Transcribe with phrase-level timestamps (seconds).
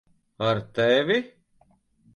[0.47, 1.19] Ar tevi?